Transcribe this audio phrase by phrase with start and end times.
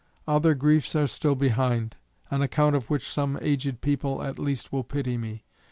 [0.27, 1.97] Other griefs are still behind;
[2.31, 5.43] on account of which some aged people, at least, will pity me.